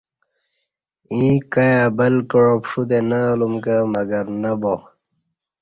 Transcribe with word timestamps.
ییں 1.15 1.35
کائی 1.51 1.75
ابل 1.87 2.15
کعا 2.29 2.55
پݜوتے 2.63 2.99
نہ 3.09 3.19
الُم 3.33 3.53
کہ 3.63 3.75
مگر 3.93 4.25
نہ 4.41 4.51
با 4.61 4.73